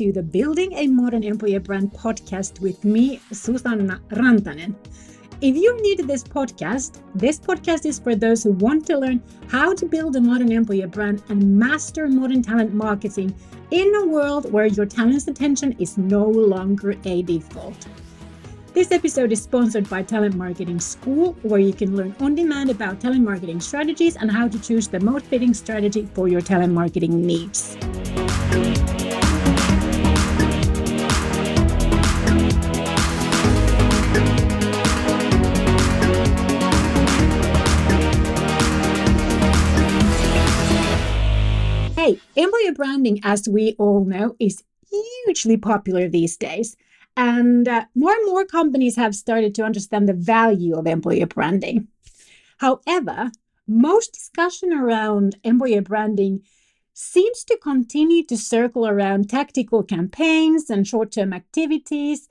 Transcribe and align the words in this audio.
to 0.00 0.12
the 0.12 0.22
Building 0.22 0.72
a 0.72 0.86
Modern 0.86 1.22
Employer 1.22 1.60
Brand 1.60 1.92
podcast 1.92 2.58
with 2.60 2.86
me, 2.86 3.20
Susanna 3.32 4.00
Rantanen. 4.08 4.74
If 5.42 5.54
you're 5.56 5.78
new 5.78 5.94
to 5.98 6.02
this 6.02 6.24
podcast, 6.24 7.02
this 7.14 7.38
podcast 7.38 7.84
is 7.84 7.98
for 7.98 8.14
those 8.14 8.42
who 8.42 8.52
want 8.52 8.86
to 8.86 8.96
learn 8.96 9.22
how 9.48 9.74
to 9.74 9.84
build 9.84 10.16
a 10.16 10.20
modern 10.22 10.52
employer 10.52 10.86
brand 10.86 11.22
and 11.28 11.58
master 11.58 12.08
modern 12.08 12.40
talent 12.40 12.72
marketing 12.72 13.34
in 13.72 13.94
a 13.96 14.06
world 14.06 14.50
where 14.50 14.64
your 14.64 14.86
talent's 14.86 15.28
attention 15.28 15.76
is 15.78 15.98
no 15.98 16.24
longer 16.24 16.94
a 17.04 17.20
default. 17.20 17.86
This 18.72 18.92
episode 18.92 19.32
is 19.32 19.42
sponsored 19.42 19.90
by 19.90 20.02
Talent 20.02 20.34
Marketing 20.34 20.80
School, 20.80 21.36
where 21.42 21.60
you 21.60 21.74
can 21.74 21.94
learn 21.94 22.16
on 22.20 22.34
demand 22.34 22.70
about 22.70 23.00
talent 23.00 23.22
marketing 23.22 23.60
strategies 23.60 24.16
and 24.16 24.30
how 24.30 24.48
to 24.48 24.58
choose 24.58 24.88
the 24.88 25.00
most 25.00 25.26
fitting 25.26 25.52
strategy 25.52 26.08
for 26.14 26.26
your 26.26 26.40
talent 26.40 26.72
marketing 26.72 27.26
needs. 27.26 27.76
Employer 42.42 42.72
branding, 42.74 43.20
as 43.22 43.48
we 43.48 43.74
all 43.78 44.04
know, 44.04 44.36
is 44.38 44.62
hugely 44.90 45.56
popular 45.56 46.08
these 46.08 46.36
days. 46.36 46.76
And 47.16 47.68
uh, 47.68 47.84
more 47.94 48.12
and 48.12 48.26
more 48.26 48.44
companies 48.44 48.96
have 48.96 49.14
started 49.14 49.54
to 49.56 49.62
understand 49.62 50.08
the 50.08 50.14
value 50.14 50.76
of 50.76 50.86
employer 50.86 51.26
branding. 51.26 51.88
However, 52.58 53.30
most 53.66 54.12
discussion 54.12 54.72
around 54.72 55.36
employer 55.44 55.82
branding 55.82 56.42
seems 56.92 57.44
to 57.44 57.58
continue 57.62 58.24
to 58.24 58.36
circle 58.36 58.86
around 58.86 59.30
tactical 59.30 59.82
campaigns 59.82 60.68
and 60.70 60.86
short 60.86 61.12
term 61.12 61.32
activities 61.32 62.28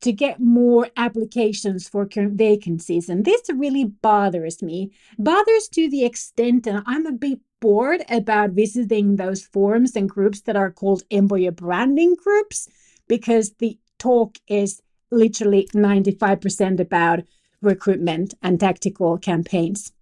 to 0.00 0.12
get 0.12 0.40
more 0.40 0.88
applications 0.96 1.88
for 1.88 2.06
current 2.06 2.34
vacancies. 2.34 3.08
And 3.08 3.24
this 3.24 3.42
really 3.52 3.84
bothers 3.84 4.62
me, 4.62 4.92
bothers 5.18 5.68
to 5.68 5.90
the 5.90 6.04
extent 6.04 6.64
that 6.64 6.82
I'm 6.86 7.06
a 7.06 7.12
bit 7.12 7.40
bored 7.60 8.02
about 8.08 8.50
visiting 8.50 9.16
those 9.16 9.44
forums 9.44 9.96
and 9.96 10.08
groups 10.08 10.42
that 10.42 10.56
are 10.56 10.70
called 10.70 11.02
employer 11.10 11.50
branding 11.50 12.14
groups 12.14 12.68
because 13.08 13.52
the 13.58 13.78
talk 13.98 14.38
is 14.46 14.82
literally 15.10 15.68
95% 15.74 16.80
about 16.80 17.20
recruitment 17.60 18.34
and 18.42 18.60
tactical 18.60 19.18
campaigns. 19.18 19.92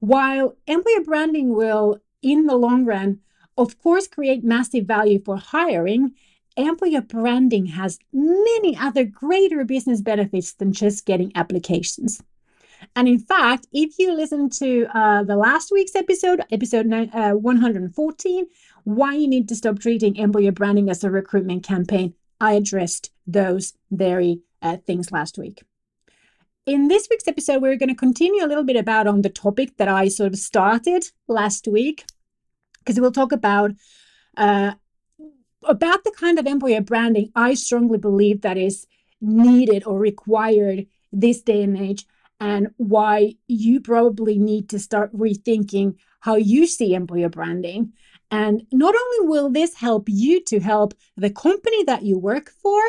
While 0.00 0.56
employer 0.66 1.04
branding 1.04 1.54
will, 1.54 1.98
in 2.22 2.46
the 2.46 2.56
long 2.56 2.84
run, 2.84 3.20
of 3.56 3.78
course, 3.78 4.06
create 4.06 4.44
massive 4.44 4.86
value 4.86 5.20
for 5.24 5.36
hiring, 5.36 6.12
employer 6.56 7.00
branding 7.00 7.66
has 7.66 7.98
many 8.12 8.76
other 8.76 9.04
greater 9.04 9.64
business 9.64 10.00
benefits 10.00 10.52
than 10.52 10.72
just 10.72 11.06
getting 11.06 11.32
applications. 11.34 12.22
And 12.98 13.06
in 13.06 13.20
fact, 13.20 13.68
if 13.72 13.96
you 14.00 14.12
listen 14.12 14.50
to 14.58 14.88
uh, 14.92 15.22
the 15.22 15.36
last 15.36 15.70
week's 15.70 15.94
episode, 15.94 16.40
episode 16.50 16.84
nine, 16.84 17.10
uh, 17.10 17.30
114, 17.30 18.46
why 18.82 19.14
you 19.14 19.28
need 19.28 19.48
to 19.50 19.54
stop 19.54 19.78
treating 19.78 20.16
employer 20.16 20.50
branding 20.50 20.90
as 20.90 21.04
a 21.04 21.10
recruitment 21.10 21.62
campaign, 21.62 22.14
I 22.40 22.54
addressed 22.54 23.12
those 23.24 23.74
very 23.92 24.40
uh, 24.62 24.78
things 24.78 25.12
last 25.12 25.38
week. 25.38 25.62
In 26.66 26.88
this 26.88 27.06
week's 27.08 27.28
episode, 27.28 27.62
we're 27.62 27.76
going 27.76 27.88
to 27.88 27.94
continue 27.94 28.44
a 28.44 28.48
little 28.48 28.64
bit 28.64 28.74
about 28.74 29.06
on 29.06 29.22
the 29.22 29.30
topic 29.30 29.76
that 29.76 29.86
I 29.86 30.08
sort 30.08 30.32
of 30.32 30.40
started 30.40 31.04
last 31.28 31.68
week, 31.68 32.04
because 32.80 32.98
we'll 32.98 33.12
talk 33.12 33.30
about 33.30 33.70
uh, 34.36 34.72
about 35.62 36.02
the 36.02 36.14
kind 36.18 36.40
of 36.40 36.46
employer 36.46 36.80
branding 36.80 37.30
I 37.36 37.54
strongly 37.54 37.98
believe 37.98 38.40
that 38.40 38.58
is 38.58 38.88
needed 39.20 39.84
or 39.86 40.00
required 40.00 40.86
this 41.12 41.40
day 41.40 41.62
and 41.62 41.78
age, 41.78 42.07
and 42.40 42.68
why 42.76 43.34
you 43.46 43.80
probably 43.80 44.38
need 44.38 44.68
to 44.68 44.78
start 44.78 45.12
rethinking 45.12 45.96
how 46.20 46.36
you 46.36 46.66
see 46.66 46.94
employer 46.94 47.28
branding 47.28 47.92
and 48.30 48.66
not 48.72 48.94
only 48.94 49.28
will 49.28 49.50
this 49.50 49.74
help 49.74 50.08
you 50.08 50.42
to 50.44 50.60
help 50.60 50.94
the 51.16 51.30
company 51.30 51.82
that 51.84 52.02
you 52.02 52.18
work 52.18 52.50
for, 52.50 52.80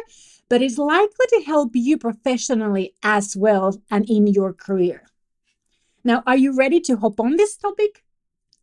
but 0.49 0.61
it's 0.61 0.77
likely 0.77 1.25
to 1.29 1.43
help 1.45 1.71
you 1.75 1.97
professionally 1.97 2.93
as 3.03 3.35
well 3.37 3.81
and 3.89 4.09
in 4.09 4.27
your 4.27 4.53
career. 4.53 5.03
Now, 6.03 6.23
are 6.25 6.37
you 6.37 6.55
ready 6.55 6.79
to 6.81 6.97
hop 6.97 7.19
on 7.19 7.35
this 7.35 7.55
topic? 7.55 8.03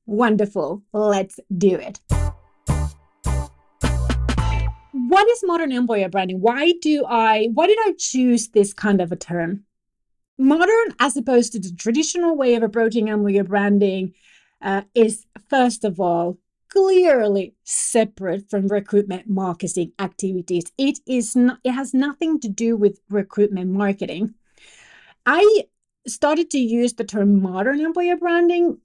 Wonderful. 0.05 0.83
Let's 0.93 1.41
do 1.57 1.77
it. 1.77 2.01
What 4.93 5.29
is 5.29 5.43
modern 5.45 5.73
employer 5.73 6.09
branding? 6.09 6.41
Why 6.41 6.73
do 6.81 7.05
I 7.07 7.49
why 7.55 7.67
did 7.69 7.79
I 7.81 7.95
choose 7.99 8.49
this 8.49 8.73
kind 8.75 9.01
of 9.01 9.13
a 9.13 9.17
term? 9.17 9.66
Modern 10.39 10.95
as 11.01 11.17
opposed 11.17 11.53
to 11.53 11.59
the 11.59 11.75
traditional 11.77 12.37
way 12.37 12.55
of 12.55 12.63
approaching 12.63 13.09
employer 13.09 13.45
branding 13.45 14.15
uh, 14.61 14.83
is 14.95 15.27
first 15.49 15.85
of 15.85 15.99
all 15.99 16.39
clearly 16.69 17.55
separate 17.65 18.51
from 18.51 18.69
recruitment 18.69 19.29
marketing 19.29 19.93
activities. 19.99 20.65
It 20.77 20.99
is 21.07 21.35
not, 21.35 21.59
it 21.65 21.73
has 21.73 21.95
nothing 21.95 22.39
to 22.41 22.49
do 22.49 22.77
with 22.77 23.01
recruitment 23.09 23.71
marketing. 23.71 24.35
I 25.25 25.65
started 26.07 26.51
to 26.51 26.59
use 26.59 26.95
the 26.95 27.05
term 27.05 27.41
modern 27.41 27.81
employer 27.81 28.17
branding 28.17 28.79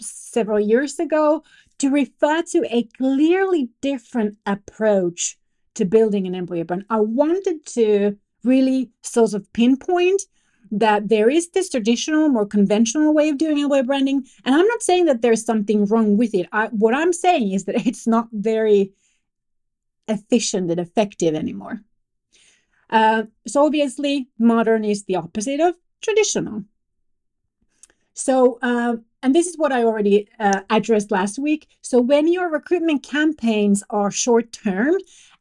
several 0.00 0.60
years 0.60 0.98
ago 0.98 1.42
to 1.78 1.90
refer 1.90 2.42
to 2.42 2.64
a 2.70 2.84
clearly 2.96 3.70
different 3.80 4.38
approach 4.46 5.36
to 5.74 5.84
building 5.84 6.26
an 6.26 6.34
employer 6.34 6.64
brand. 6.64 6.84
I 6.88 7.00
wanted 7.00 7.66
to 7.66 8.16
really 8.44 8.90
sort 9.02 9.34
of 9.34 9.52
pinpoint 9.52 10.22
that 10.78 11.08
there 11.08 11.30
is 11.30 11.50
this 11.50 11.70
traditional, 11.70 12.28
more 12.28 12.46
conventional 12.46 13.14
way 13.14 13.28
of 13.28 13.38
doing 13.38 13.58
employer 13.58 13.84
branding. 13.84 14.26
And 14.44 14.54
I'm 14.54 14.66
not 14.66 14.82
saying 14.82 15.04
that 15.06 15.22
there's 15.22 15.44
something 15.44 15.86
wrong 15.86 16.16
with 16.16 16.34
it. 16.34 16.48
I, 16.52 16.66
what 16.68 16.94
I'm 16.94 17.12
saying 17.12 17.52
is 17.52 17.64
that 17.64 17.86
it's 17.86 18.06
not 18.06 18.28
very 18.32 18.92
efficient 20.08 20.70
and 20.70 20.80
effective 20.80 21.34
anymore. 21.34 21.80
Uh, 22.90 23.24
so 23.46 23.64
obviously, 23.64 24.28
modern 24.38 24.84
is 24.84 25.04
the 25.04 25.16
opposite 25.16 25.60
of 25.60 25.74
traditional. 26.02 26.64
So, 28.14 28.58
uh, 28.62 28.96
and 29.22 29.34
this 29.34 29.46
is 29.46 29.56
what 29.56 29.72
I 29.72 29.84
already 29.84 30.28
uh, 30.38 30.60
addressed 30.70 31.10
last 31.10 31.38
week. 31.38 31.68
So, 31.82 32.00
when 32.00 32.28
your 32.28 32.50
recruitment 32.50 33.02
campaigns 33.02 33.82
are 33.90 34.10
short 34.10 34.52
term 34.52 34.94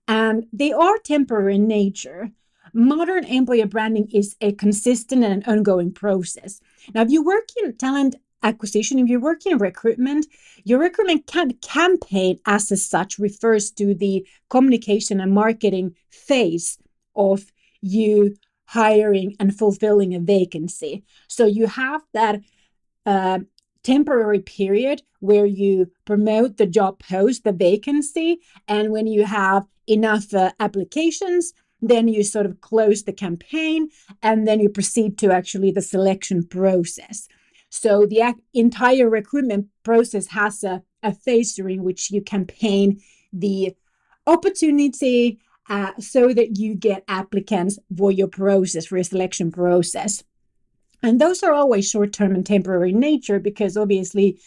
and 0.07 0.47
they 0.53 0.71
are 0.71 0.97
temporary 0.99 1.55
in 1.55 1.67
nature, 1.67 2.31
modern 2.73 3.23
employer 3.25 3.67
branding 3.67 4.09
is 4.11 4.35
a 4.41 4.51
consistent 4.53 5.23
and 5.23 5.43
an 5.43 5.57
ongoing 5.57 5.91
process. 5.93 6.59
Now, 6.93 7.01
if 7.01 7.09
you 7.09 7.23
work 7.23 7.49
in 7.61 7.75
talent 7.77 8.15
acquisition, 8.41 8.99
if 8.99 9.07
you 9.07 9.19
work 9.19 9.45
in 9.45 9.57
recruitment, 9.57 10.25
your 10.63 10.79
recruitment 10.79 11.27
campaign 11.61 12.39
as 12.45 12.89
such 12.89 13.17
refers 13.17 13.71
to 13.71 13.93
the 13.93 14.27
communication 14.49 15.21
and 15.21 15.31
marketing 15.33 15.95
phase 16.09 16.77
of 17.15 17.51
you 17.81 18.35
hiring 18.65 19.35
and 19.39 19.57
fulfilling 19.57 20.15
a 20.15 20.19
vacancy. 20.19 21.03
So 21.27 21.45
you 21.45 21.67
have 21.67 22.01
that 22.13 22.41
uh, 23.05 23.39
temporary 23.83 24.39
period 24.39 25.03
where 25.19 25.45
you 25.45 25.91
promote 26.05 26.57
the 26.57 26.65
job 26.65 26.99
post, 26.99 27.43
the 27.43 27.51
vacancy, 27.51 28.39
and 28.67 28.91
when 28.91 29.07
you 29.07 29.25
have 29.25 29.65
enough 29.87 30.33
uh, 30.33 30.51
applications, 30.59 31.53
then 31.89 32.07
you 32.07 32.23
sort 32.23 32.45
of 32.45 32.61
close 32.61 33.03
the 33.03 33.13
campaign 33.13 33.89
and 34.21 34.47
then 34.47 34.59
you 34.59 34.69
proceed 34.69 35.17
to 35.19 35.31
actually 35.31 35.71
the 35.71 35.81
selection 35.81 36.43
process. 36.43 37.27
So 37.69 38.05
the 38.05 38.21
ac- 38.21 38.43
entire 38.53 39.09
recruitment 39.09 39.67
process 39.83 40.27
has 40.27 40.63
a, 40.63 40.83
a 41.01 41.13
phase 41.13 41.55
during 41.55 41.83
which 41.83 42.11
you 42.11 42.21
campaign 42.21 43.01
the 43.31 43.75
opportunity 44.25 45.39
uh, 45.69 45.91
so 45.99 46.33
that 46.33 46.57
you 46.57 46.75
get 46.75 47.03
applicants 47.07 47.79
for 47.97 48.11
your 48.11 48.27
process, 48.27 48.85
for 48.85 48.97
your 48.97 49.03
selection 49.03 49.51
process. 49.51 50.23
And 51.01 51.19
those 51.19 51.43
are 51.43 51.53
always 51.53 51.89
short 51.89 52.13
term 52.13 52.33
and 52.33 52.45
temporary 52.45 52.91
in 52.91 52.99
nature 52.99 53.39
because 53.39 53.75
obviously 53.75 54.39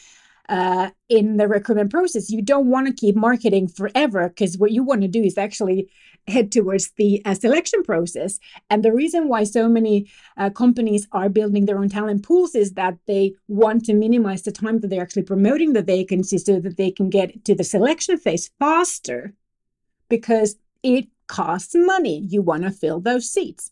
uh, 0.48 0.90
in 1.08 1.36
the 1.36 1.48
recruitment 1.48 1.90
process. 1.90 2.30
You 2.30 2.42
don't 2.42 2.70
want 2.70 2.86
to 2.86 2.92
keep 2.92 3.16
marketing 3.16 3.68
forever 3.68 4.28
because 4.28 4.58
what 4.58 4.72
you 4.72 4.82
want 4.82 5.02
to 5.02 5.08
do 5.08 5.22
is 5.22 5.38
actually 5.38 5.90
head 6.28 6.50
towards 6.50 6.90
the 6.92 7.22
uh, 7.24 7.34
selection 7.34 7.82
process. 7.82 8.40
And 8.68 8.82
the 8.82 8.92
reason 8.92 9.28
why 9.28 9.44
so 9.44 9.68
many 9.68 10.10
uh, 10.36 10.50
companies 10.50 11.06
are 11.12 11.28
building 11.28 11.66
their 11.66 11.78
own 11.78 11.88
talent 11.88 12.24
pools 12.24 12.54
is 12.54 12.72
that 12.72 12.98
they 13.06 13.34
want 13.48 13.84
to 13.84 13.94
minimize 13.94 14.42
the 14.42 14.52
time 14.52 14.80
that 14.80 14.88
they're 14.88 15.02
actually 15.02 15.22
promoting 15.22 15.72
the 15.72 15.82
vacancy 15.82 16.38
so 16.38 16.60
that 16.60 16.76
they 16.76 16.90
can 16.90 17.10
get 17.10 17.44
to 17.44 17.54
the 17.54 17.64
selection 17.64 18.18
phase 18.18 18.50
faster 18.58 19.34
because 20.08 20.56
it 20.82 21.08
costs 21.26 21.74
money. 21.74 22.26
You 22.28 22.42
want 22.42 22.64
to 22.64 22.70
fill 22.70 23.00
those 23.00 23.28
seats. 23.30 23.70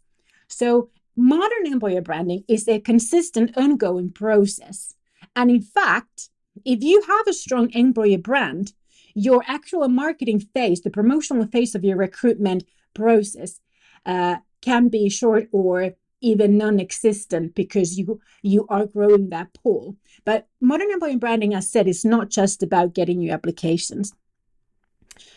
So, 0.49 0.91
modern 1.17 1.67
employer 1.67 2.03
branding 2.03 2.45
is 2.49 2.69
a 2.69 2.81
consistent, 2.81 3.57
ongoing 3.57 4.11
process. 4.11 4.95
And 5.37 5.51
in 5.51 5.63
fact, 5.63 6.29
if 6.65 6.83
you 6.83 7.03
have 7.03 7.27
a 7.27 7.33
strong 7.33 7.71
employer 7.73 8.19
brand, 8.19 8.73
your 9.15 9.43
actual 9.47 9.89
marketing 9.89 10.41
phase, 10.41 10.81
the 10.81 10.91
promotional 10.91 11.47
phase 11.47 11.75
of 11.75 11.85
your 11.85 11.97
recruitment 11.97 12.65
process, 12.95 13.61
uh, 14.05 14.37
can 14.61 14.89
be 14.89 15.09
short 15.09 15.49
or 15.53 15.95
even 16.21 16.57
non-existent 16.57 17.55
because 17.55 17.99
you 17.99 18.21
you 18.43 18.67
are 18.69 18.87
growing 18.87 19.29
that 19.29 19.53
pool. 19.55 19.97
But 20.25 20.49
modern 20.61 20.91
employer 20.91 21.19
branding, 21.19 21.55
as 21.55 21.71
said, 21.71 21.87
is 21.87 22.05
not 22.05 22.31
just 22.31 22.63
about 22.63 22.95
getting 22.95 23.21
you 23.21 23.31
applications. 23.31 24.13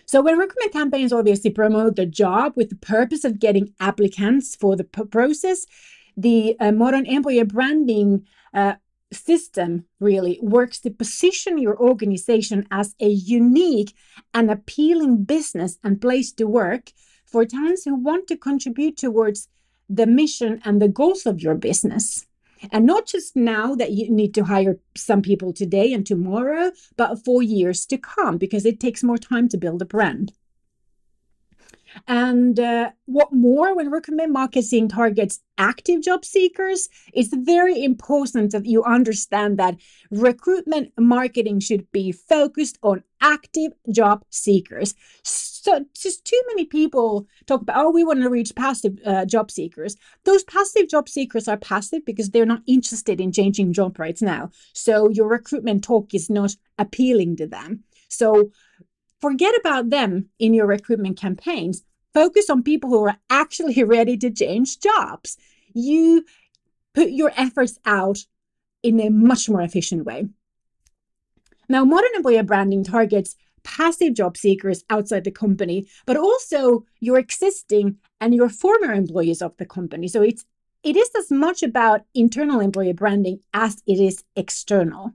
So 0.05 0.21
when 0.21 0.37
recruitment 0.37 0.71
campaigns 0.71 1.11
obviously 1.11 1.51
promote 1.51 1.97
the 1.97 2.05
job 2.05 2.53
with 2.55 2.69
the 2.69 2.77
purpose 2.77 3.25
of 3.25 3.39
getting 3.39 3.73
applicants 3.79 4.55
for 4.55 4.75
the 4.75 4.85
p- 4.85 5.03
process, 5.03 5.65
the 6.15 6.55
uh, 6.59 6.71
modern 6.71 7.05
employer 7.05 7.45
branding 7.45 8.25
uh, 8.53 8.75
system 9.11 9.85
really 9.99 10.39
works 10.41 10.79
to 10.81 10.89
position 10.89 11.57
your 11.57 11.77
organization 11.79 12.67
as 12.71 12.95
a 12.99 13.07
unique 13.07 13.93
and 14.33 14.51
appealing 14.51 15.23
business 15.23 15.77
and 15.83 16.01
place 16.01 16.31
to 16.33 16.45
work 16.45 16.91
for 17.25 17.45
talents 17.45 17.85
who 17.85 17.95
want 17.95 18.27
to 18.27 18.37
contribute 18.37 18.97
towards 18.97 19.47
the 19.89 20.05
mission 20.05 20.61
and 20.65 20.81
the 20.81 20.87
goals 20.87 21.25
of 21.25 21.41
your 21.41 21.55
business. 21.55 22.25
And 22.71 22.85
not 22.85 23.05
just 23.05 23.35
now 23.35 23.75
that 23.75 23.91
you 23.91 24.09
need 24.09 24.33
to 24.33 24.45
hire 24.45 24.79
some 24.95 25.21
people 25.21 25.53
today 25.53 25.93
and 25.93 26.05
tomorrow, 26.05 26.71
but 26.95 27.23
for 27.23 27.43
years 27.43 27.85
to 27.87 27.97
come, 27.97 28.37
because 28.37 28.65
it 28.65 28.79
takes 28.79 29.03
more 29.03 29.17
time 29.17 29.47
to 29.49 29.57
build 29.57 29.81
a 29.81 29.85
brand. 29.85 30.33
And 32.07 32.59
uh, 32.59 32.91
what 33.05 33.33
more, 33.33 33.75
when 33.75 33.89
recruitment 33.89 34.31
marketing 34.31 34.89
targets 34.89 35.39
active 35.57 36.01
job 36.01 36.23
seekers, 36.23 36.89
it's 37.13 37.35
very 37.35 37.83
important 37.83 38.51
that 38.51 38.65
you 38.65 38.83
understand 38.83 39.57
that 39.57 39.77
recruitment 40.11 40.91
marketing 40.97 41.59
should 41.59 41.91
be 41.91 42.11
focused 42.11 42.77
on 42.83 43.03
active 43.21 43.71
job 43.91 44.23
seekers. 44.29 44.93
So, 45.23 45.85
just 45.95 46.23
too 46.23 46.41
many 46.47 46.65
people 46.65 47.27
talk 47.45 47.61
about, 47.61 47.83
oh, 47.83 47.91
we 47.91 48.03
want 48.03 48.21
to 48.21 48.29
reach 48.29 48.55
passive 48.55 48.99
uh, 49.05 49.25
job 49.25 49.51
seekers. 49.51 49.97
Those 50.23 50.43
passive 50.43 50.87
job 50.87 51.09
seekers 51.09 51.47
are 51.47 51.57
passive 51.57 52.05
because 52.05 52.29
they're 52.29 52.45
not 52.45 52.61
interested 52.67 53.19
in 53.19 53.31
changing 53.31 53.73
job 53.73 53.99
right 53.99 54.21
now. 54.21 54.51
So, 54.73 55.09
your 55.09 55.27
recruitment 55.27 55.83
talk 55.83 56.13
is 56.13 56.29
not 56.29 56.55
appealing 56.77 57.37
to 57.37 57.47
them. 57.47 57.83
So, 58.07 58.51
forget 59.21 59.53
about 59.59 59.89
them 59.89 60.29
in 60.39 60.53
your 60.53 60.67
recruitment 60.67 61.17
campaigns. 61.17 61.83
Focus 62.13 62.49
on 62.49 62.63
people 62.63 62.89
who 62.89 63.05
are 63.05 63.17
actually 63.29 63.83
ready 63.95 64.17
to 64.17 64.31
change 64.31 64.79
jobs. 64.79 65.37
You 65.73 66.25
put 66.93 67.09
your 67.09 67.31
efforts 67.37 67.77
out 67.85 68.19
in 68.83 68.99
a 68.99 69.09
much 69.09 69.49
more 69.49 69.61
efficient 69.61 70.05
way. 70.05 70.27
Now, 71.69 71.83
modern 71.83 72.11
employer 72.15 72.43
branding 72.43 72.83
targets 72.83 73.35
passive 73.63 74.13
job 74.13 74.37
seekers 74.37 74.85
outside 74.89 75.25
the 75.25 75.31
company, 75.31 75.85
but 76.05 76.15
also 76.15 76.85
your 77.01 77.19
existing 77.19 77.97
and 78.21 78.33
your 78.33 78.47
former 78.47 78.93
employees 78.93 79.41
of 79.41 79.55
the 79.57 79.65
company. 79.65 80.07
So 80.07 80.21
it's 80.21 80.45
it 80.83 80.95
is 80.95 81.09
as 81.17 81.29
much 81.29 81.63
about 81.63 82.05
internal 82.13 82.61
employer 82.61 82.93
branding 82.93 83.41
as 83.53 83.83
it 83.85 83.99
is 83.99 84.23
external. 84.37 85.11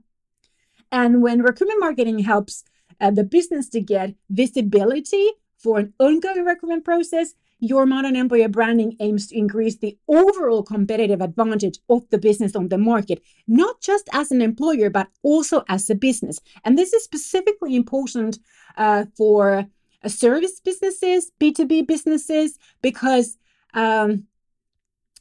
And 0.91 1.23
when 1.23 1.41
recruitment 1.41 1.79
marketing 1.79 2.19
helps 2.19 2.63
uh, 3.03 3.11
the 3.11 3.23
business 3.23 3.67
to 3.67 3.81
get 3.81 4.15
visibility 4.29 5.27
for 5.57 5.79
an 5.79 5.93
ongoing 5.99 6.45
recruitment 6.45 6.85
process, 6.85 7.33
your 7.59 7.85
modern 7.85 8.15
employer 8.15 8.47
branding 8.47 8.95
aims 9.01 9.27
to 9.27 9.37
increase 9.37 9.77
the 9.77 9.97
overall 10.07 10.63
competitive 10.63 11.21
advantage 11.21 11.79
of 11.89 12.09
the 12.11 12.17
business 12.17 12.55
on 12.55 12.69
the 12.69 12.77
market, 12.77 13.21
not 13.45 13.81
just 13.81 14.09
as 14.13 14.31
an 14.31 14.41
employer, 14.41 14.89
but 14.89 15.07
also 15.21 15.63
as 15.67 15.89
a 15.89 15.95
business. 15.95 16.39
And 16.63 16.77
this 16.77 16.93
is 16.93 17.03
specifically 17.03 17.75
important 17.75 18.39
uh, 18.77 19.05
for 19.17 19.67
uh, 20.03 20.07
service 20.07 20.61
businesses, 20.61 21.31
B2B 21.41 21.85
businesses, 21.85 22.57
because 22.81 23.37
um, 23.73 24.27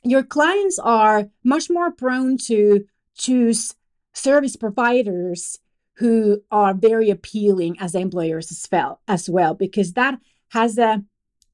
your 0.05 0.23
clients 0.23 0.78
are 0.78 1.28
much 1.43 1.69
more 1.69 1.90
prone 1.90 2.38
to 2.46 2.85
choose 3.14 3.75
service 4.12 4.56
providers 4.56 5.58
who 5.94 6.43
are 6.50 6.75
very 6.75 7.11
appealing 7.11 7.77
as 7.79 7.94
employers 7.94 8.50
as 8.50 8.67
well, 8.71 9.00
as 9.06 9.29
well 9.29 9.55
because 9.55 9.93
that 9.93 10.19
has 10.50 10.79
a 10.79 11.03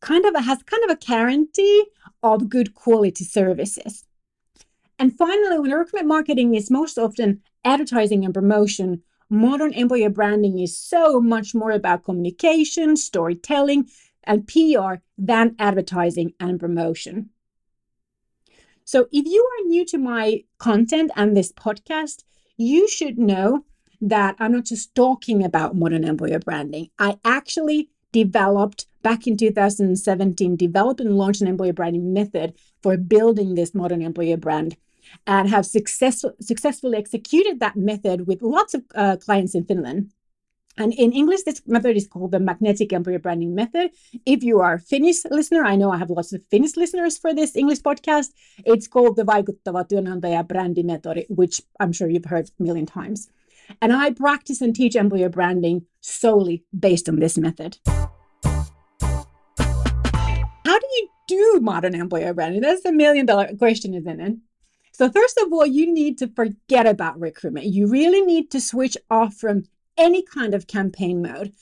kind 0.01 0.25
of 0.25 0.35
a, 0.35 0.41
has 0.43 0.63
kind 0.63 0.85
of 0.85 0.91
a 0.91 0.97
guarantee 0.97 1.87
of 2.23 2.49
good 2.49 2.75
quality 2.75 3.25
services. 3.25 4.05
And 4.99 5.17
finally, 5.17 5.59
when 5.59 5.71
recruitment 5.71 6.07
marketing 6.07 6.55
is 6.55 6.71
most 6.71 6.99
often 6.99 7.41
advertising 7.65 8.25
and 8.25 8.35
promotion, 8.35 9.03
modern 9.31 9.73
employer 9.73 10.11
branding 10.11 10.59
is 10.59 10.79
so 10.79 11.21
much 11.21 11.55
more 11.55 11.71
about 11.71 12.05
communication, 12.05 12.97
storytelling, 12.97 13.89
and 14.25 14.47
PR 14.47 14.95
than 15.17 15.55
advertising 15.59 16.33
and 16.41 16.59
promotion. 16.59 17.31
So, 18.85 19.07
if 19.13 19.27
you 19.27 19.43
are 19.43 19.69
new 19.69 19.85
to 19.87 19.99
my 19.99 20.45
content 20.59 21.11
and 21.15 21.37
this 21.37 21.53
podcast, 21.53 22.25
you 22.57 22.89
should 22.89 23.19
know 23.19 23.65
that 24.01 24.37
I'm 24.39 24.53
not 24.53 24.65
just 24.65 24.95
talking 24.95 25.45
about 25.45 25.77
modern 25.77 26.05
employer 26.05 26.39
branding. 26.39 26.91
I 26.99 27.19
actually 27.25 27.91
developed 28.13 28.87
back 29.03 29.27
in 29.27 29.37
2017, 29.37 30.57
developed 30.57 31.01
and 31.01 31.17
launched 31.17 31.41
an 31.41 31.49
employer 31.49 31.73
branding 31.73 32.13
method 32.13 32.55
for 32.83 32.97
building 32.97 33.55
this 33.55 33.75
modern 33.75 34.03
employer 34.03 34.37
brand 34.37 34.77
and 35.27 35.49
have 35.49 35.67
success, 35.67 36.25
successfully 36.41 36.99
executed 36.99 37.61
that 37.61 37.77
method 37.77 38.27
with 38.27 38.43
lots 38.43 38.75
of 38.75 38.83
uh, 38.95 39.17
clients 39.17 39.55
in 39.55 39.65
Finland. 39.65 40.13
And 40.77 40.93
in 40.95 41.13
English, 41.13 41.43
this 41.43 41.61
method 41.67 41.97
is 41.97 42.07
called 42.07 42.31
the 42.31 42.39
magnetic 42.39 42.93
employer 42.93 43.19
branding 43.19 43.53
method. 43.53 43.91
If 44.25 44.45
you 44.45 44.61
are 44.61 44.75
a 44.75 44.79
Finnish 44.79 45.25
listener, 45.25 45.65
I 45.65 45.75
know 45.75 45.91
I 45.91 45.99
have 45.99 46.09
lots 46.09 46.33
of 46.33 46.47
Finnish 46.53 46.77
listeners 46.77 47.19
for 47.19 47.35
this 47.35 47.57
English 47.57 47.81
podcast. 47.81 48.29
It's 48.65 48.87
called 48.87 49.17
the 49.17 49.25
vaikuttava 49.25 49.89
työnantaja 49.89 50.85
method, 50.85 51.27
which 51.29 51.61
I'm 51.81 51.93
sure 51.93 52.09
you've 52.09 52.27
heard 52.27 52.49
a 52.49 52.63
million 52.63 52.87
times. 52.87 53.29
And 53.81 53.93
I 53.93 54.13
practice 54.13 54.61
and 54.61 54.75
teach 54.75 54.97
employer 54.97 55.29
branding 55.29 55.87
solely 56.01 56.65
based 56.79 57.09
on 57.09 57.21
this 57.21 57.39
method. 57.39 57.79
How 57.87 58.11
do 60.79 60.87
you 60.97 61.09
do 61.27 61.61
modern 61.63 61.95
employer 61.95 62.35
branding? 62.35 62.63
That's 62.63 62.85
a 62.85 62.93
million 62.93 63.27
dollar 63.27 63.55
question, 63.57 63.95
isn't 63.95 64.21
it? 64.21 64.37
So, 64.93 65.11
first 65.11 65.39
of 65.39 65.53
all, 65.53 65.67
you 65.67 65.93
need 65.93 66.19
to 66.19 66.29
forget 66.29 66.87
about 66.87 67.21
recruitment. 67.21 67.67
You 67.67 67.87
really 67.87 68.21
need 68.21 68.51
to 68.51 68.61
switch 68.61 68.97
off 69.11 69.35
from 69.35 69.65
any 69.97 70.23
kind 70.23 70.55
of 70.55 70.67
campaign 70.67 71.23
mode. 71.23 71.53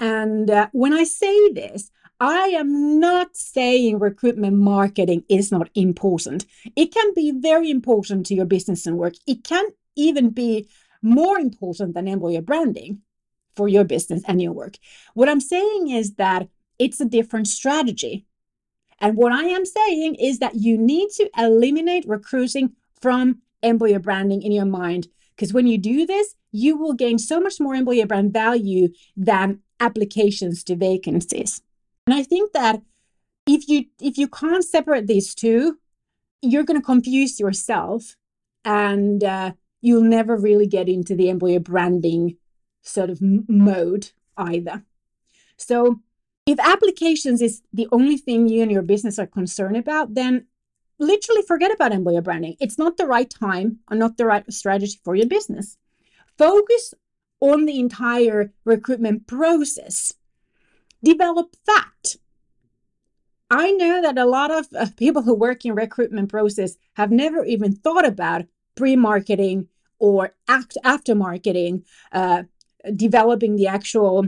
And 0.00 0.50
uh, 0.50 0.68
when 0.72 0.92
I 0.92 1.04
say 1.04 1.52
this, 1.52 1.90
I 2.20 2.48
am 2.48 2.98
not 2.98 3.36
saying 3.36 3.98
recruitment 3.98 4.56
marketing 4.56 5.24
is 5.28 5.52
not 5.52 5.70
important. 5.74 6.46
It 6.76 6.92
can 6.92 7.14
be 7.14 7.32
very 7.32 7.70
important 7.70 8.26
to 8.26 8.34
your 8.34 8.46
business 8.46 8.86
and 8.86 8.96
work. 8.96 9.14
It 9.26 9.44
can 9.44 9.66
even 9.94 10.30
be 10.30 10.68
more 11.02 11.38
important 11.38 11.94
than 11.94 12.08
employer 12.08 12.42
branding 12.42 13.00
for 13.56 13.68
your 13.68 13.84
business 13.84 14.22
and 14.26 14.40
your 14.40 14.52
work. 14.52 14.78
What 15.14 15.28
I'm 15.28 15.40
saying 15.40 15.90
is 15.90 16.14
that 16.14 16.48
it's 16.78 17.00
a 17.00 17.04
different 17.04 17.48
strategy. 17.48 18.26
And 19.00 19.16
what 19.16 19.32
I 19.32 19.44
am 19.44 19.64
saying 19.64 20.16
is 20.16 20.38
that 20.38 20.56
you 20.56 20.76
need 20.78 21.10
to 21.16 21.30
eliminate 21.36 22.04
recruiting 22.06 22.72
from 23.00 23.42
employer 23.62 23.98
branding 23.98 24.42
in 24.42 24.52
your 24.52 24.64
mind. 24.64 25.08
Because 25.34 25.52
when 25.52 25.66
you 25.66 25.78
do 25.78 26.06
this, 26.06 26.34
you 26.50 26.76
will 26.76 26.94
gain 26.94 27.18
so 27.18 27.40
much 27.40 27.60
more 27.60 27.74
employer 27.74 28.06
brand 28.06 28.32
value 28.32 28.88
than 29.16 29.60
applications 29.80 30.64
to 30.64 30.76
vacancies. 30.76 31.62
And 32.06 32.14
I 32.14 32.22
think 32.22 32.52
that 32.52 32.82
if 33.46 33.68
you 33.68 33.86
if 34.00 34.18
you 34.18 34.28
can't 34.28 34.64
separate 34.64 35.06
these 35.06 35.34
two, 35.34 35.78
you're 36.42 36.64
going 36.64 36.80
to 36.80 36.84
confuse 36.84 37.38
yourself 37.40 38.16
and 38.64 39.22
uh, 39.22 39.52
you'll 39.80 40.02
never 40.02 40.36
really 40.36 40.66
get 40.66 40.88
into 40.88 41.14
the 41.14 41.28
employer 41.28 41.60
branding 41.60 42.36
sort 42.82 43.10
of 43.10 43.20
mode 43.20 44.10
either. 44.36 44.82
So, 45.56 46.00
if 46.46 46.58
applications 46.60 47.42
is 47.42 47.62
the 47.72 47.88
only 47.92 48.16
thing 48.16 48.48
you 48.48 48.62
and 48.62 48.72
your 48.72 48.82
business 48.82 49.18
are 49.18 49.26
concerned 49.26 49.76
about, 49.76 50.14
then 50.14 50.46
literally 50.98 51.42
forget 51.42 51.72
about 51.72 51.92
employer 51.92 52.22
branding. 52.22 52.56
It's 52.58 52.78
not 52.78 52.96
the 52.96 53.06
right 53.06 53.28
time 53.28 53.80
or 53.90 53.96
not 53.96 54.16
the 54.16 54.24
right 54.24 54.50
strategy 54.52 54.98
for 55.04 55.14
your 55.14 55.26
business. 55.26 55.76
Focus 56.38 56.94
on 57.40 57.66
the 57.66 57.78
entire 57.78 58.52
recruitment 58.64 59.26
process. 59.26 60.14
Develop 61.02 61.54
that. 61.66 62.16
I 63.50 63.70
know 63.72 64.02
that 64.02 64.18
a 64.18 64.26
lot 64.26 64.50
of 64.50 64.96
people 64.96 65.22
who 65.22 65.34
work 65.34 65.64
in 65.64 65.74
recruitment 65.74 66.28
process 66.28 66.76
have 66.94 67.10
never 67.10 67.44
even 67.44 67.74
thought 67.74 68.06
about 68.06 68.44
pre-marketing 68.78 69.68
or 69.98 70.34
act 70.46 70.76
after 70.84 71.14
marketing, 71.14 71.84
uh, 72.12 72.42
developing 72.94 73.56
the 73.56 73.66
actual 73.66 74.26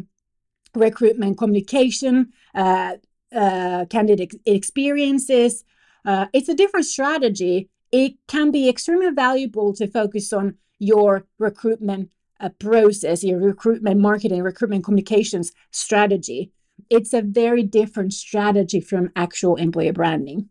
recruitment 0.75 1.39
communication, 1.39 2.15
uh, 2.55 2.95
uh, 3.35 3.85
candidate 3.87 4.35
experiences. 4.47 5.65
Uh, 6.05 6.27
it's 6.33 6.49
a 6.49 6.55
different 6.63 6.87
strategy. 6.87 7.69
It 7.93 8.15
can 8.27 8.51
be 8.51 8.69
extremely 8.69 9.11
valuable 9.11 9.73
to 9.75 9.87
focus 9.87 10.33
on 10.33 10.57
your 10.79 11.27
recruitment 11.39 12.11
uh, 12.41 12.49
process, 12.59 13.23
your 13.23 13.39
recruitment 13.39 14.01
marketing, 14.01 14.43
recruitment 14.43 14.85
communications 14.85 15.53
strategy, 15.71 16.53
it's 16.89 17.13
a 17.13 17.23
very 17.23 17.63
different 17.63 18.13
strategy 18.13 18.81
from 18.81 19.11
actual 19.17 19.57
employer 19.57 19.93
branding. 19.93 20.49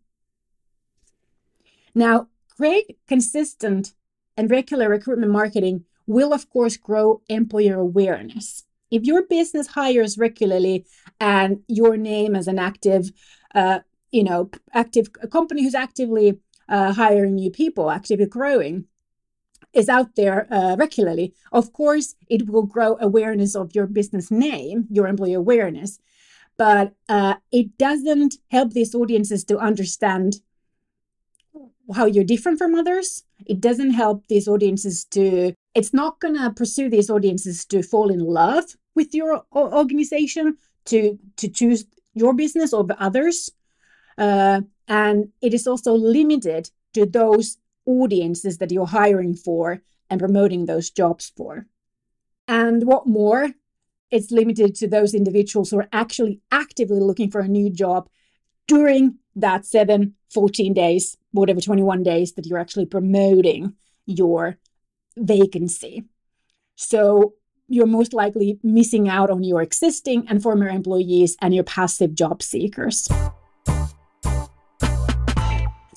Now, 1.95 2.27
great, 2.59 2.97
consistent, 3.07 3.93
and 4.35 4.51
regular 4.51 4.89
recruitment 4.89 5.31
marketing 5.31 5.85
will, 6.07 6.33
of 6.33 6.49
course, 6.49 6.75
grow 6.75 7.21
employer 7.29 7.77
awareness. 7.79 8.65
If 8.91 9.03
your 9.05 9.23
business 9.37 9.67
hires 9.67 10.17
regularly 10.17 10.85
and 11.21 11.61
your 11.67 11.95
name 11.95 12.35
as 12.35 12.47
an 12.49 12.59
active, 12.59 13.11
uh, 13.55 13.79
you 14.11 14.23
know, 14.25 14.49
active 14.73 15.07
company 15.31 15.63
who's 15.63 15.83
actively 15.87 16.39
uh, 16.67 16.91
hiring 16.93 17.35
new 17.35 17.49
people, 17.49 17.91
actively 17.91 18.25
growing, 18.25 18.85
is 19.71 19.87
out 19.87 20.15
there 20.15 20.39
uh, 20.51 20.75
regularly, 20.75 21.33
of 21.53 21.71
course, 21.71 22.15
it 22.27 22.49
will 22.49 22.67
grow 22.75 22.97
awareness 22.99 23.55
of 23.55 23.73
your 23.73 23.87
business 23.87 24.29
name, 24.31 24.85
your 24.89 25.07
employee 25.07 25.33
awareness. 25.33 25.99
But 26.57 26.93
uh, 27.07 27.35
it 27.53 27.77
doesn't 27.77 28.35
help 28.51 28.73
these 28.73 28.93
audiences 28.93 29.45
to 29.45 29.57
understand 29.59 30.41
how 31.93 32.05
you're 32.05 32.23
different 32.23 32.57
from 32.57 32.75
others. 32.75 33.23
It 33.45 33.59
doesn't 33.61 33.91
help 33.91 34.27
these 34.27 34.47
audiences 34.47 35.05
to, 35.05 35.53
it's 35.75 35.93
not 35.93 36.19
going 36.19 36.35
to 36.35 36.51
pursue 36.51 36.89
these 36.89 37.09
audiences 37.09 37.65
to 37.65 37.81
fall 37.81 38.09
in 38.09 38.19
love 38.19 38.65
with 38.95 39.13
your 39.13 39.43
organization, 39.53 40.57
to, 40.85 41.17
to 41.37 41.47
choose 41.47 41.85
your 42.13 42.33
business 42.33 42.73
over 42.73 42.95
others. 42.99 43.49
Uh, 44.17 44.61
and 44.87 45.29
it 45.41 45.53
is 45.53 45.67
also 45.67 45.93
limited 45.93 46.69
to 46.93 47.05
those 47.05 47.57
audiences 47.85 48.57
that 48.57 48.71
you're 48.71 48.87
hiring 48.87 49.35
for 49.35 49.81
and 50.09 50.19
promoting 50.19 50.65
those 50.65 50.89
jobs 50.89 51.31
for. 51.35 51.65
And 52.47 52.85
what 52.85 53.07
more, 53.07 53.51
it's 54.11 54.31
limited 54.31 54.75
to 54.75 54.87
those 54.87 55.13
individuals 55.13 55.69
who 55.69 55.79
are 55.79 55.89
actually 55.93 56.41
actively 56.51 56.99
looking 56.99 57.29
for 57.29 57.41
a 57.41 57.47
new 57.47 57.69
job 57.69 58.09
during 58.67 59.19
that 59.35 59.65
7, 59.65 60.15
14 60.33 60.73
days, 60.73 61.17
whatever 61.31 61.61
21 61.61 62.03
days 62.03 62.33
that 62.33 62.45
you're 62.45 62.59
actually 62.59 62.85
promoting 62.85 63.73
your 64.05 64.57
vacancy. 65.17 66.05
So 66.75 67.33
you're 67.67 67.85
most 67.85 68.13
likely 68.13 68.59
missing 68.63 69.07
out 69.09 69.29
on 69.29 69.43
your 69.43 69.61
existing 69.61 70.25
and 70.27 70.41
former 70.41 70.67
employees 70.67 71.37
and 71.41 71.53
your 71.53 71.63
passive 71.63 72.15
job 72.15 72.41
seekers. 72.41 73.07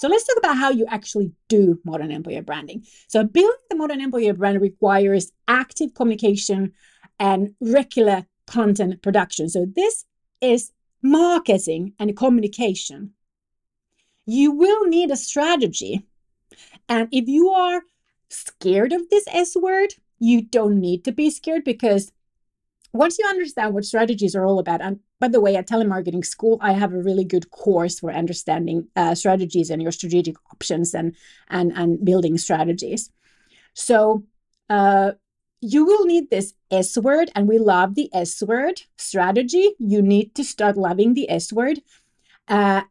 So 0.02 0.08
let's 0.08 0.24
talk 0.24 0.36
about 0.36 0.56
how 0.56 0.70
you 0.70 0.84
actually 0.88 1.32
do 1.48 1.78
modern 1.84 2.10
employer 2.10 2.42
branding. 2.42 2.84
So 3.06 3.22
building 3.22 3.56
the 3.70 3.76
modern 3.76 4.00
employer 4.00 4.34
brand 4.34 4.60
requires 4.60 5.30
active 5.46 5.94
communication 5.94 6.72
and 7.20 7.54
regular 7.60 8.26
content 8.48 9.00
production. 9.00 9.48
So 9.48 9.64
this 9.64 10.04
is 10.40 10.72
marketing 11.02 11.94
and 12.00 12.16
communication. 12.16 13.12
You 14.26 14.52
will 14.52 14.86
need 14.86 15.10
a 15.10 15.16
strategy. 15.16 16.06
And 16.88 17.08
if 17.12 17.28
you 17.28 17.50
are 17.50 17.82
scared 18.28 18.92
of 18.92 19.08
this 19.10 19.24
S 19.32 19.56
word, 19.56 19.94
you 20.18 20.42
don't 20.42 20.80
need 20.80 21.04
to 21.04 21.12
be 21.12 21.30
scared 21.30 21.64
because 21.64 22.12
once 22.92 23.18
you 23.18 23.26
understand 23.26 23.72
what 23.72 23.84
strategies 23.84 24.36
are 24.36 24.44
all 24.44 24.58
about, 24.58 24.82
and 24.82 25.00
by 25.18 25.28
the 25.28 25.40
way, 25.40 25.56
at 25.56 25.66
Talent 25.66 25.88
Marketing 25.88 26.22
School, 26.22 26.58
I 26.60 26.72
have 26.72 26.92
a 26.92 27.02
really 27.02 27.24
good 27.24 27.50
course 27.50 28.00
for 28.00 28.12
understanding 28.12 28.88
uh, 28.96 29.14
strategies 29.14 29.70
and 29.70 29.80
your 29.80 29.92
strategic 29.92 30.36
options 30.52 30.94
and 30.94 31.16
and 31.48 31.72
and 31.74 32.04
building 32.04 32.36
strategies. 32.38 33.10
So 33.74 34.24
uh, 34.68 35.12
you 35.60 35.84
will 35.86 36.04
need 36.04 36.28
this 36.28 36.54
S 36.70 36.98
word, 36.98 37.30
and 37.34 37.48
we 37.48 37.58
love 37.58 37.94
the 37.94 38.10
S 38.12 38.42
word 38.42 38.82
strategy. 38.98 39.74
You 39.78 40.02
need 40.02 40.34
to 40.34 40.44
start 40.44 40.76
loving 40.76 41.14
the 41.14 41.30
S 41.30 41.52
word 41.52 41.80
uh, 42.48 42.82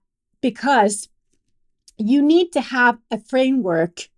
because 0.42 1.10
you 2.10 2.22
need 2.22 2.52
to 2.54 2.62
have 2.62 2.98
a 3.12 3.20
framework 3.20 4.10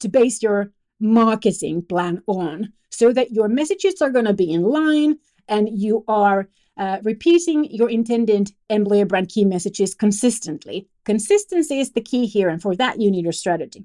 to 0.00 0.08
base 0.08 0.42
your 0.42 0.72
marketing 0.98 1.82
plan 1.82 2.22
on 2.26 2.72
so 2.90 3.12
that 3.12 3.30
your 3.30 3.48
messages 3.48 4.02
are 4.02 4.10
going 4.10 4.24
to 4.26 4.34
be 4.34 4.52
in 4.52 4.62
line 4.62 5.18
and 5.48 5.68
you 5.72 6.04
are 6.08 6.48
uh, 6.76 6.98
repeating 7.02 7.64
your 7.70 7.90
intended 7.90 8.50
employer 8.68 9.04
brand 9.04 9.28
key 9.28 9.44
messages 9.44 9.94
consistently. 9.94 10.88
Consistency 11.04 11.80
is 11.80 11.92
the 11.92 12.00
key 12.00 12.26
here, 12.26 12.48
and 12.48 12.62
for 12.62 12.74
that, 12.76 13.00
you 13.00 13.10
need 13.10 13.26
a 13.26 13.32
strategy. 13.32 13.84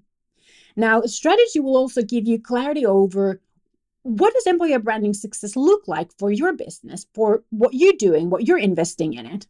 Now, 0.76 1.02
strategy 1.02 1.60
will 1.60 1.76
also 1.76 2.02
give 2.02 2.28
you 2.28 2.40
clarity 2.40 2.86
over 2.86 3.42
what 4.04 4.34
does 4.34 4.46
employer 4.46 4.80
branding 4.80 5.14
success 5.14 5.56
look 5.56 5.88
like 5.88 6.12
for 6.20 6.32
your 6.32 6.54
business, 6.54 7.08
for 7.14 7.44
what 7.50 7.74
you're 7.74 7.94
doing, 7.94 8.30
what 8.30 8.46
you're 8.48 8.58
investing 8.58 9.14
in 9.14 9.26
it. 9.26 9.48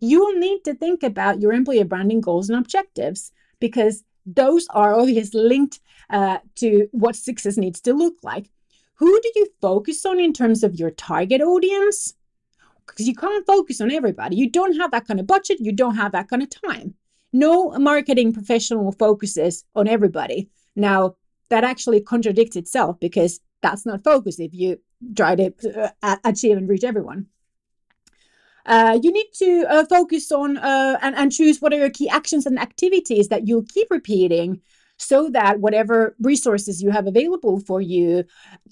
You 0.00 0.20
will 0.20 0.38
need 0.38 0.62
to 0.64 0.74
think 0.74 1.02
about 1.02 1.40
your 1.40 1.52
employer 1.52 1.84
branding 1.84 2.20
goals 2.20 2.48
and 2.48 2.58
objectives 2.58 3.32
because 3.60 4.04
those 4.24 4.66
are 4.70 4.94
always 4.94 5.34
linked 5.34 5.80
uh, 6.10 6.38
to 6.56 6.88
what 6.92 7.16
success 7.16 7.56
needs 7.56 7.80
to 7.82 7.92
look 7.92 8.14
like. 8.22 8.50
Who 8.94 9.20
do 9.20 9.30
you 9.36 9.46
focus 9.60 10.04
on 10.06 10.18
in 10.18 10.32
terms 10.32 10.64
of 10.64 10.74
your 10.74 10.90
target 10.90 11.40
audience? 11.40 12.14
Because 12.86 13.06
you 13.06 13.14
can't 13.14 13.46
focus 13.46 13.80
on 13.80 13.90
everybody. 13.90 14.36
You 14.36 14.50
don't 14.50 14.76
have 14.76 14.90
that 14.92 15.06
kind 15.06 15.20
of 15.20 15.26
budget, 15.26 15.58
you 15.60 15.72
don't 15.72 15.96
have 15.96 16.12
that 16.12 16.28
kind 16.28 16.42
of 16.42 16.50
time. 16.50 16.94
No 17.32 17.70
marketing 17.78 18.32
professional 18.32 18.92
focuses 18.92 19.64
on 19.74 19.88
everybody. 19.88 20.48
Now, 20.74 21.16
that 21.48 21.64
actually 21.64 22.00
contradicts 22.00 22.56
itself 22.56 22.98
because 23.00 23.40
that's 23.62 23.86
not 23.86 24.04
focus 24.04 24.40
if 24.40 24.52
you 24.52 24.80
try 25.16 25.36
to 25.36 25.92
uh, 26.02 26.16
achieve 26.24 26.56
and 26.56 26.68
reach 26.68 26.84
everyone. 26.84 27.26
Uh, 28.66 28.98
you 29.00 29.12
need 29.12 29.28
to 29.32 29.64
uh, 29.68 29.84
focus 29.86 30.32
on 30.32 30.56
uh, 30.56 30.98
and, 31.00 31.14
and 31.14 31.32
choose 31.32 31.60
what 31.60 31.72
are 31.72 31.78
your 31.78 31.90
key 31.90 32.08
actions 32.08 32.46
and 32.46 32.58
activities 32.58 33.28
that 33.28 33.46
you'll 33.46 33.64
keep 33.64 33.86
repeating 33.90 34.60
so 34.98 35.28
that 35.30 35.60
whatever 35.60 36.16
resources 36.20 36.82
you 36.82 36.90
have 36.90 37.06
available 37.06 37.60
for 37.60 37.80
you 37.80 38.24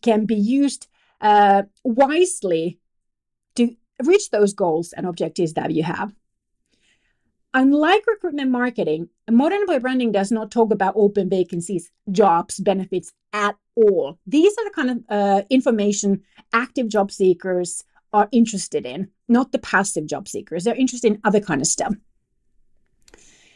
can 0.02 0.26
be 0.26 0.34
used 0.34 0.88
uh, 1.20 1.62
wisely 1.84 2.80
to 3.54 3.76
reach 4.02 4.30
those 4.30 4.52
goals 4.52 4.92
and 4.92 5.06
objectives 5.06 5.52
that 5.52 5.70
you 5.70 5.84
have. 5.84 6.12
Unlike 7.52 8.02
recruitment 8.08 8.50
marketing, 8.50 9.10
modern 9.30 9.60
employer 9.60 9.78
branding 9.78 10.10
does 10.10 10.32
not 10.32 10.50
talk 10.50 10.72
about 10.72 10.94
open 10.96 11.30
vacancies, 11.30 11.92
jobs, 12.10 12.58
benefits 12.58 13.12
at 13.32 13.54
all. 13.76 14.18
These 14.26 14.52
are 14.58 14.64
the 14.64 14.74
kind 14.74 14.90
of 14.90 14.98
uh, 15.08 15.42
information 15.50 16.22
active 16.52 16.88
job 16.88 17.12
seekers 17.12 17.84
are 18.12 18.28
interested 18.32 18.84
in, 18.86 19.10
not 19.28 19.52
the 19.52 19.58
passive 19.58 20.06
job 20.06 20.28
seekers. 20.28 20.64
They're 20.64 20.74
interested 20.74 21.12
in 21.12 21.20
other 21.24 21.40
kind 21.40 21.60
of 21.60 21.66
stuff. 21.66 21.94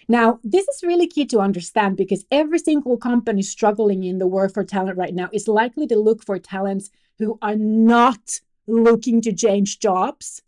Now, 0.08 0.40
this 0.42 0.66
is 0.66 0.82
really 0.82 1.06
key 1.06 1.26
to 1.26 1.40
understand 1.40 1.98
because 1.98 2.24
every 2.30 2.58
single 2.58 2.96
company 2.96 3.42
struggling 3.42 4.04
in 4.04 4.18
the 4.18 4.26
war 4.26 4.48
for 4.48 4.64
talent 4.64 4.96
right 4.96 5.14
now 5.14 5.28
is 5.32 5.48
likely 5.48 5.86
to 5.88 5.98
look 5.98 6.24
for 6.24 6.38
talents 6.38 6.90
who 7.18 7.38
are 7.42 7.56
not 7.56 8.40
looking 8.66 9.20
to 9.22 9.32
change 9.34 9.80
jobs 9.80 10.42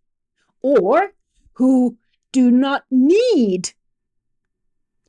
or 0.62 1.12
who 1.54 1.98
do 2.32 2.50
not 2.50 2.84
need 2.90 3.72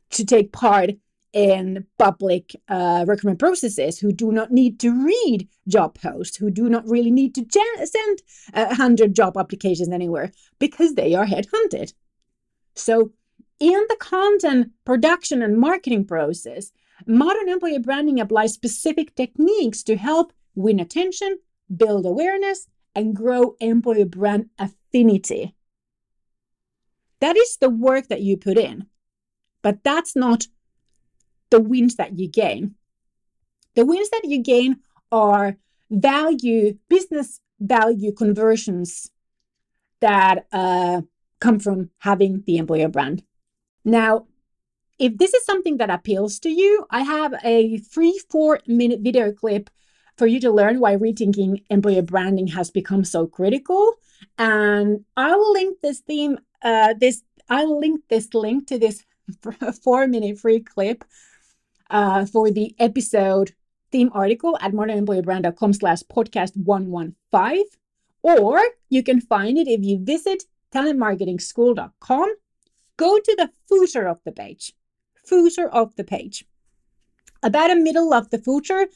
to 0.09 0.25
take 0.25 0.51
part 0.51 0.91
in 1.33 1.85
public 1.97 2.55
uh, 2.67 3.05
recruitment 3.07 3.39
processes, 3.39 3.99
who 3.99 4.11
do 4.11 4.31
not 4.31 4.51
need 4.51 4.79
to 4.79 4.91
read 5.05 5.47
job 5.67 5.95
posts, 5.95 6.37
who 6.37 6.51
do 6.51 6.69
not 6.69 6.87
really 6.87 7.11
need 7.11 7.33
to 7.35 7.45
gen- 7.45 7.85
send 7.85 8.21
a 8.53 8.65
100 8.65 9.15
job 9.15 9.37
applications 9.37 9.89
anywhere 9.89 10.31
because 10.59 10.95
they 10.95 11.15
are 11.15 11.25
headhunted. 11.25 11.93
So 12.75 13.11
in 13.59 13.79
the 13.89 13.97
content 13.99 14.71
production 14.85 15.41
and 15.41 15.57
marketing 15.57 16.05
process, 16.05 16.71
modern 17.05 17.47
employer 17.47 17.79
branding 17.79 18.19
applies 18.19 18.53
specific 18.53 19.15
techniques 19.15 19.83
to 19.83 19.95
help 19.95 20.33
win 20.55 20.79
attention, 20.79 21.39
build 21.75 22.05
awareness, 22.05 22.67
and 22.95 23.15
grow 23.15 23.55
employer 23.59 24.05
brand 24.05 24.49
affinity. 24.59 25.55
That 27.19 27.37
is 27.37 27.57
the 27.57 27.69
work 27.69 28.07
that 28.07 28.21
you 28.21 28.35
put 28.35 28.57
in, 28.57 28.87
but 29.61 29.83
that's 29.83 30.15
not 30.15 30.47
the 31.51 31.59
wins 31.59 31.95
that 31.95 32.17
you 32.17 32.27
gain. 32.27 32.75
The 33.75 33.85
wins 33.85 34.09
that 34.09 34.23
you 34.23 34.41
gain 34.41 34.77
are 35.11 35.57
value, 35.89 36.77
business 36.89 37.39
value 37.59 38.11
conversions 38.11 39.11
that 39.99 40.47
uh, 40.51 41.01
come 41.39 41.59
from 41.59 41.91
having 41.99 42.43
the 42.47 42.57
employer 42.57 42.87
brand. 42.87 43.23
Now, 43.85 44.25
if 44.97 45.17
this 45.17 45.33
is 45.33 45.45
something 45.45 45.77
that 45.77 45.89
appeals 45.89 46.39
to 46.39 46.49
you, 46.49 46.85
I 46.89 47.01
have 47.01 47.33
a 47.43 47.77
free 47.79 48.19
four 48.29 48.59
minute 48.67 49.01
video 49.01 49.31
clip 49.31 49.69
for 50.17 50.27
you 50.27 50.39
to 50.41 50.51
learn 50.51 50.79
why 50.79 50.95
rethinking 50.95 51.63
employer 51.69 52.03
branding 52.03 52.47
has 52.47 52.69
become 52.69 53.03
so 53.03 53.25
critical. 53.25 53.93
And 54.37 55.03
I 55.17 55.35
will 55.35 55.53
link 55.53 55.79
this 55.81 55.99
theme, 55.99 56.37
uh, 56.61 56.93
this 56.99 57.23
I'll 57.49 57.79
link 57.79 58.01
this 58.09 58.33
link 58.33 58.67
to 58.67 58.77
this 58.77 59.03
four 59.83 60.07
minute 60.07 60.39
free 60.39 60.59
clip 60.59 61.03
uh, 61.91 62.25
for 62.25 62.49
the 62.49 62.73
episode 62.79 63.53
theme 63.91 64.09
article 64.13 64.57
at 64.61 64.71
modernemployerbrand.com 64.71 65.73
slash 65.73 66.01
podcast 66.03 66.55
115, 66.55 67.65
or 68.23 68.61
you 68.89 69.03
can 69.03 69.21
find 69.21 69.57
it 69.57 69.67
if 69.67 69.83
you 69.83 70.03
visit 70.03 70.43
talentmarketingschool.com. 70.73 72.33
Go 72.97 73.19
to 73.19 73.35
the 73.37 73.51
footer 73.67 74.07
of 74.07 74.19
the 74.25 74.31
page. 74.31 74.73
Footer 75.25 75.67
of 75.69 75.95
the 75.95 76.03
page. 76.03 76.45
About 77.43 77.71
a 77.71 77.75
middle 77.75 78.13
of 78.13 78.29
the 78.29 78.37
footer, 78.37 78.87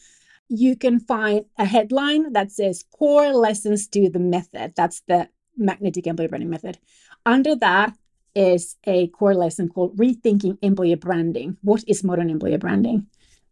you 0.48 0.76
can 0.76 1.00
find 1.00 1.46
a 1.58 1.66
headline 1.66 2.34
that 2.34 2.52
says 2.52 2.86
core 2.98 3.34
lessons 3.34 3.88
to 3.88 4.10
the 4.10 4.20
method. 4.20 4.74
That's 4.76 5.02
the 5.08 5.30
magnetic 5.58 6.08
employee 6.08 6.28
branding 6.28 6.50
method. 6.50 6.78
Under 7.26 7.56
that 7.56 7.94
is 8.36 8.76
a 8.86 9.08
core 9.08 9.34
lesson 9.34 9.70
called 9.70 9.98
rethinking 9.98 10.58
employee 10.62 10.96
branding. 10.96 11.58
What 11.62 11.84
is 11.88 12.04
modern 12.04 12.30
employee 12.30 12.58
branding? 12.58 13.08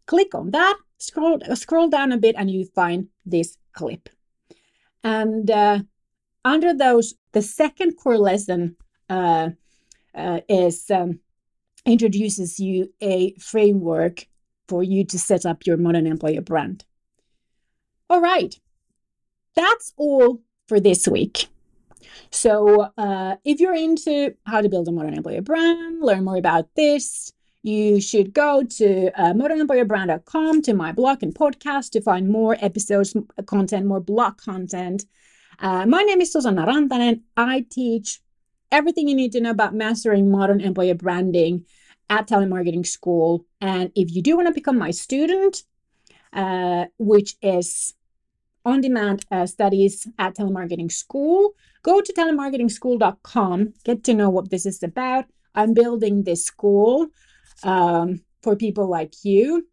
Click 0.06 0.34
on 0.34 0.50
that, 0.50 0.76
scroll 0.98 1.40
scroll 1.54 1.88
down 1.88 2.12
a 2.12 2.18
bit, 2.18 2.36
and 2.38 2.50
you 2.50 2.66
find 2.66 3.08
this 3.24 3.56
clip. 3.72 4.08
And 5.02 5.50
uh, 5.50 5.80
under 6.44 6.74
those, 6.74 7.14
the 7.32 7.42
second 7.42 7.96
core 7.96 8.18
lesson 8.18 8.76
uh, 9.08 9.50
uh, 10.14 10.40
is 10.48 10.90
um, 10.90 11.20
introduces 11.86 12.58
you 12.60 12.92
a 13.00 13.34
framework 13.34 14.26
for 14.68 14.82
you 14.82 15.04
to 15.04 15.18
set 15.18 15.44
up 15.46 15.66
your 15.66 15.76
modern 15.76 16.06
employer 16.06 16.40
brand. 16.40 16.84
All 18.08 18.20
right, 18.20 18.54
that's 19.54 19.92
all 19.96 20.42
for 20.68 20.80
this 20.80 21.08
week. 21.08 21.48
So, 22.30 22.90
uh, 22.98 23.36
if 23.44 23.60
you're 23.60 23.74
into 23.74 24.34
how 24.46 24.60
to 24.60 24.68
build 24.68 24.88
a 24.88 24.92
modern 24.92 25.14
employer 25.14 25.42
brand, 25.42 26.02
learn 26.02 26.24
more 26.24 26.36
about 26.36 26.68
this, 26.74 27.32
you 27.62 28.00
should 28.00 28.34
go 28.34 28.62
to 28.62 29.10
uh, 29.18 29.32
modernemployerbrand.com 29.32 30.62
to 30.62 30.74
my 30.74 30.92
blog 30.92 31.22
and 31.22 31.34
podcast 31.34 31.90
to 31.92 32.02
find 32.02 32.28
more 32.28 32.56
episodes, 32.60 33.16
content, 33.46 33.86
more 33.86 34.00
blog 34.00 34.36
content. 34.36 35.06
Uh, 35.58 35.86
my 35.86 36.02
name 36.02 36.20
is 36.20 36.32
Susanna 36.32 36.66
Rantanen. 36.66 37.22
I 37.36 37.64
teach 37.70 38.20
everything 38.70 39.08
you 39.08 39.14
need 39.14 39.32
to 39.32 39.40
know 39.40 39.50
about 39.50 39.74
mastering 39.74 40.30
modern 40.30 40.60
employer 40.60 40.94
branding 40.94 41.64
at 42.10 42.28
Talent 42.28 42.50
Marketing 42.50 42.84
School. 42.84 43.46
And 43.60 43.90
if 43.94 44.14
you 44.14 44.20
do 44.20 44.36
want 44.36 44.48
to 44.48 44.52
become 44.52 44.76
my 44.76 44.90
student, 44.90 45.62
uh, 46.32 46.86
which 46.98 47.36
is 47.40 47.94
on 48.64 48.80
demand 48.80 49.24
uh, 49.30 49.46
studies 49.46 50.06
at 50.18 50.34
Talent 50.34 50.54
Marketing 50.54 50.90
School, 50.90 51.54
go 51.82 52.00
to 52.00 52.12
talentmarketingschool.com, 52.12 53.74
get 53.84 54.04
to 54.04 54.14
know 54.14 54.30
what 54.30 54.50
this 54.50 54.66
is 54.66 54.82
about. 54.82 55.26
I'm 55.54 55.74
building 55.74 56.24
this 56.24 56.44
school 56.44 57.08
um, 57.62 58.22
for 58.42 58.56
people 58.56 58.88
like 58.88 59.24
you. 59.24 59.68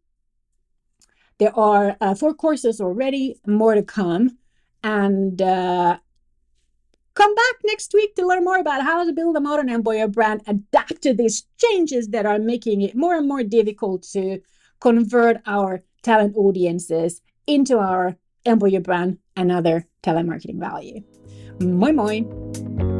There 1.38 1.56
are 1.58 1.96
uh, 2.00 2.14
four 2.14 2.34
courses 2.34 2.80
already, 2.80 3.40
more 3.46 3.74
to 3.74 3.82
come. 3.82 4.38
And 4.84 5.40
uh, 5.40 5.98
Come 7.14 7.34
back 7.34 7.54
next 7.64 7.92
week 7.92 8.14
to 8.16 8.26
learn 8.26 8.44
more 8.44 8.56
about 8.58 8.82
how 8.82 9.04
to 9.04 9.12
build 9.12 9.36
a 9.36 9.40
modern 9.40 9.68
employer 9.68 10.08
brand, 10.08 10.40
adapt 10.46 11.02
to 11.02 11.12
these 11.12 11.46
changes 11.58 12.08
that 12.08 12.24
are 12.24 12.38
making 12.38 12.80
it 12.80 12.96
more 12.96 13.14
and 13.16 13.28
more 13.28 13.42
difficult 13.42 14.02
to 14.14 14.40
convert 14.80 15.36
our 15.46 15.82
talent 16.02 16.34
audiences 16.36 17.20
into 17.46 17.78
our 17.78 18.16
employer 18.44 18.80
brand 18.80 19.18
and 19.36 19.50
other 19.52 19.86
talent 20.02 20.28
marketing 20.28 20.60
value. 20.60 21.02
Moi 21.60 21.92
moi! 21.92 22.91